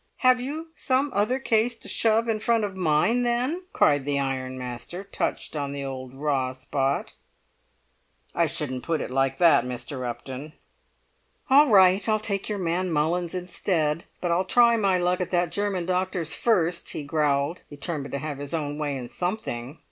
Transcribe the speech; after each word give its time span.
"Have 0.21 0.41
you 0.41 0.69
some 0.73 1.11
other 1.13 1.37
case 1.37 1.75
to 1.75 1.87
shove 1.87 2.27
in 2.27 2.39
front 2.39 2.63
of 2.63 2.75
mine, 2.75 3.21
then?" 3.21 3.65
cried 3.71 4.03
the 4.03 4.19
ironmaster, 4.19 5.03
touched 5.03 5.55
on 5.55 5.73
the 5.73 5.85
old 5.85 6.15
raw 6.15 6.53
spot. 6.53 7.13
"I 8.33 8.47
shouldn't 8.47 8.81
put 8.81 8.99
it 8.99 9.11
like 9.11 9.37
that, 9.37 9.63
Mr. 9.63 10.03
Upton." 10.09 10.53
"All 11.51 11.67
right! 11.67 12.09
I'll 12.09 12.17
take 12.17 12.49
your 12.49 12.57
man 12.57 12.91
Mullins 12.91 13.35
instead; 13.35 14.05
but 14.21 14.31
I'll 14.31 14.43
try 14.43 14.75
my 14.75 14.97
luck 14.97 15.21
at 15.21 15.29
that 15.29 15.51
German 15.51 15.85
doctor's 15.85 16.33
first," 16.33 16.89
he 16.93 17.03
growled, 17.03 17.61
determined 17.69 18.13
to 18.13 18.17
have 18.17 18.39
his 18.39 18.55
own 18.55 18.79
way 18.79 18.97
in 18.97 19.07
something. 19.07 19.77